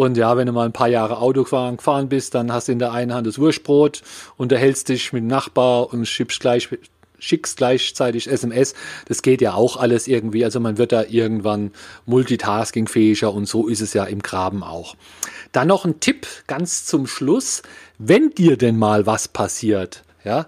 Und 0.00 0.16
ja, 0.16 0.34
wenn 0.38 0.46
du 0.46 0.54
mal 0.54 0.64
ein 0.64 0.72
paar 0.72 0.88
Jahre 0.88 1.18
Auto 1.18 1.42
gefahren, 1.42 1.76
gefahren 1.76 2.08
bist, 2.08 2.34
dann 2.34 2.50
hast 2.50 2.68
du 2.68 2.72
in 2.72 2.78
der 2.78 2.92
einen 2.92 3.12
Hand 3.12 3.26
das 3.26 3.38
Wurstbrot, 3.38 4.00
unterhältst 4.38 4.88
dich 4.88 5.12
mit 5.12 5.24
dem 5.24 5.26
Nachbar 5.26 5.92
und 5.92 6.06
schiebst 6.06 6.40
gleich 6.40 6.70
schickst 7.18 7.58
gleichzeitig 7.58 8.26
SMS. 8.26 8.72
Das 9.08 9.20
geht 9.20 9.42
ja 9.42 9.52
auch 9.52 9.76
alles 9.76 10.08
irgendwie. 10.08 10.42
Also 10.42 10.58
man 10.58 10.78
wird 10.78 10.92
da 10.92 11.04
irgendwann 11.04 11.72
multitaskingfähiger 12.06 13.30
und 13.30 13.44
so 13.44 13.68
ist 13.68 13.82
es 13.82 13.92
ja 13.92 14.04
im 14.04 14.22
Graben 14.22 14.62
auch. 14.62 14.96
Dann 15.52 15.68
noch 15.68 15.84
ein 15.84 16.00
Tipp 16.00 16.26
ganz 16.46 16.86
zum 16.86 17.06
Schluss. 17.06 17.60
Wenn 17.98 18.30
dir 18.30 18.56
denn 18.56 18.78
mal 18.78 19.04
was 19.04 19.28
passiert, 19.28 20.02
ja, 20.24 20.46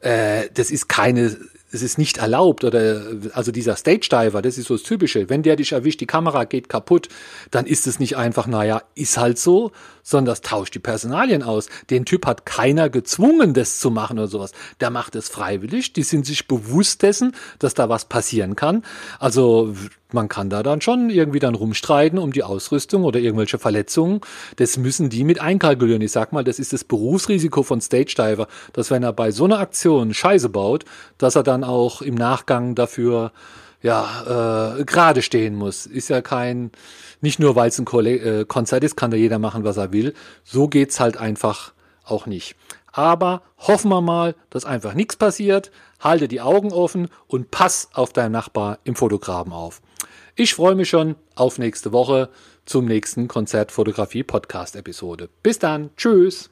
äh, 0.00 0.50
das 0.52 0.70
ist 0.70 0.90
keine 0.90 1.34
es 1.72 1.82
ist 1.82 1.98
nicht 1.98 2.18
erlaubt 2.18 2.64
oder 2.64 3.02
also 3.32 3.50
dieser 3.50 3.76
Stage 3.76 4.08
Diver, 4.10 4.42
das 4.42 4.58
ist 4.58 4.66
so 4.66 4.74
das 4.74 4.82
Typische. 4.82 5.28
Wenn 5.28 5.42
der 5.42 5.56
dich 5.56 5.72
erwischt, 5.72 6.00
die 6.00 6.06
Kamera 6.06 6.44
geht 6.44 6.68
kaputt, 6.68 7.08
dann 7.50 7.66
ist 7.66 7.86
es 7.86 7.98
nicht 7.98 8.16
einfach, 8.16 8.46
naja, 8.46 8.82
ist 8.94 9.16
halt 9.16 9.38
so, 9.38 9.72
sondern 10.02 10.32
das 10.32 10.42
tauscht 10.42 10.74
die 10.74 10.80
Personalien 10.80 11.42
aus. 11.42 11.68
Den 11.90 12.04
Typ 12.04 12.26
hat 12.26 12.44
keiner 12.44 12.90
gezwungen, 12.90 13.54
das 13.54 13.78
zu 13.78 13.90
machen 13.90 14.18
oder 14.18 14.28
sowas. 14.28 14.52
Der 14.80 14.90
macht 14.90 15.14
es 15.16 15.28
freiwillig. 15.28 15.92
Die 15.92 16.02
sind 16.02 16.26
sich 16.26 16.46
bewusst 16.46 17.02
dessen, 17.02 17.34
dass 17.58 17.74
da 17.74 17.88
was 17.88 18.04
passieren 18.04 18.56
kann. 18.56 18.84
Also 19.18 19.74
man 20.14 20.28
kann 20.28 20.50
da 20.50 20.62
dann 20.62 20.80
schon 20.80 21.10
irgendwie 21.10 21.38
dann 21.38 21.54
rumstreiten 21.54 22.18
um 22.18 22.32
die 22.32 22.42
Ausrüstung 22.42 23.04
oder 23.04 23.20
irgendwelche 23.20 23.58
Verletzungen. 23.58 24.20
Das 24.56 24.76
müssen 24.76 25.10
die 25.10 25.24
mit 25.24 25.40
einkalkulieren. 25.40 26.02
Ich 26.02 26.12
sag 26.12 26.32
mal, 26.32 26.44
das 26.44 26.58
ist 26.58 26.72
das 26.72 26.84
Berufsrisiko 26.84 27.62
von 27.62 27.80
Stage 27.80 28.14
Diver, 28.16 28.48
dass 28.72 28.90
wenn 28.90 29.02
er 29.02 29.12
bei 29.12 29.30
so 29.30 29.44
einer 29.44 29.58
Aktion 29.58 30.14
Scheiße 30.14 30.48
baut, 30.48 30.84
dass 31.18 31.36
er 31.36 31.42
dann 31.42 31.64
auch 31.64 32.02
im 32.02 32.14
Nachgang 32.14 32.74
dafür 32.74 33.32
ja 33.82 34.76
äh, 34.78 34.84
gerade 34.84 35.22
stehen 35.22 35.54
muss. 35.56 35.86
Ist 35.86 36.08
ja 36.08 36.22
kein 36.22 36.70
nicht 37.22 37.38
nur 37.38 37.54
weil 37.54 37.68
es 37.68 37.78
ein 37.78 37.86
äh, 38.06 38.44
Konzert 38.46 38.84
ist, 38.84 38.96
kann 38.96 39.10
da 39.10 39.16
jeder 39.16 39.38
machen, 39.38 39.64
was 39.64 39.76
er 39.76 39.92
will. 39.92 40.12
So 40.44 40.68
geht's 40.68 41.00
halt 41.00 41.16
einfach 41.16 41.72
auch 42.04 42.26
nicht. 42.26 42.56
Aber 42.92 43.42
hoffen 43.58 43.90
wir 43.90 44.02
mal, 44.02 44.34
dass 44.50 44.64
einfach 44.64 44.94
nichts 44.94 45.16
passiert. 45.16 45.70
Halte 46.00 46.28
die 46.28 46.40
Augen 46.40 46.72
offen 46.72 47.08
und 47.28 47.50
pass 47.50 47.88
auf 47.94 48.12
deinen 48.12 48.32
Nachbar 48.32 48.78
im 48.84 48.96
Fotograben 48.96 49.52
auf. 49.52 49.80
Ich 50.36 50.54
freue 50.54 50.74
mich 50.74 50.88
schon 50.88 51.16
auf 51.34 51.58
nächste 51.58 51.92
Woche 51.92 52.30
zum 52.64 52.86
nächsten 52.86 53.28
Konzertfotografie-Podcast-Episode. 53.28 55.28
Bis 55.42 55.58
dann. 55.58 55.90
Tschüss. 55.96 56.51